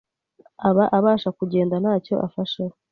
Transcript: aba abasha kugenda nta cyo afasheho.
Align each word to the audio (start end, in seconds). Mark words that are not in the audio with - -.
aba 0.67 0.83
abasha 0.97 1.29
kugenda 1.37 1.75
nta 1.83 1.95
cyo 2.05 2.15
afasheho. 2.27 2.75